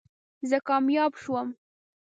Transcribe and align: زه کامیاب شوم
زه 0.49 0.57
کامیاب 0.67 1.11
شوم 1.21 1.47